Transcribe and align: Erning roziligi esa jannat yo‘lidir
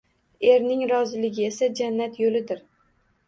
Erning 0.51 0.79
roziligi 0.91 1.45
esa 1.49 1.69
jannat 1.81 2.17
yo‘lidir 2.25 2.65